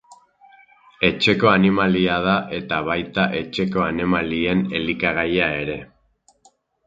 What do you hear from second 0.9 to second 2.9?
Etxeko animalia da eta